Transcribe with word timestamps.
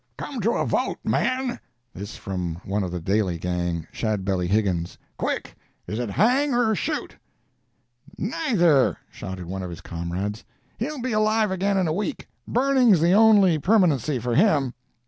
"Come 0.17 0.41
to 0.41 0.53
a 0.53 0.65
vote, 0.65 0.97
men!" 1.03 1.59
This 1.93 2.15
from 2.17 2.55
one 2.65 2.81
of 2.81 2.89
the 2.91 2.99
Daly 2.99 3.37
gang, 3.37 3.85
Shadbelly 3.91 4.47
Higgins. 4.47 4.97
"Quick! 5.15 5.55
is 5.85 5.99
it 5.99 6.09
hang, 6.09 6.55
or 6.55 6.73
shoot?" 6.73 7.15
"Neither!" 8.17 8.97
shouted 9.11 9.45
one 9.45 9.61
of 9.61 9.69
his 9.69 9.81
comrades. 9.81 10.43
"He'll 10.79 11.01
be 11.03 11.11
alive 11.11 11.51
again 11.51 11.77
in 11.77 11.87
a 11.87 11.93
week; 11.93 12.27
burning's 12.47 12.99
the 12.99 13.13
only 13.13 13.59
permanency 13.59 14.17
for 14.17 14.33
him." 14.33 14.73